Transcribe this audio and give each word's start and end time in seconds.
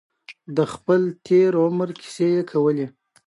د 0.55 0.59
خپل 0.73 1.01
تېر 1.27 1.51
عمر 1.65 1.89
کیسې 1.99 2.27
یې 2.35 2.43
کولې. 2.51 2.85